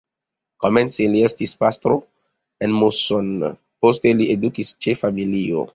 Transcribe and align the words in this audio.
Komence 0.63 1.05
li 1.15 1.21
estis 1.27 1.53
pastro 1.65 1.99
en 2.69 2.75
Moson, 2.81 3.33
poste 3.85 4.19
li 4.21 4.31
edukis 4.39 4.77
ĉe 4.85 5.01
familio. 5.07 5.67